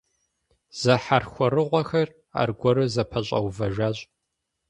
[0.79, 2.09] Зэхьэрхуэрэгъухэр
[2.39, 3.97] аргуэру зэпэщӀэувэжащ.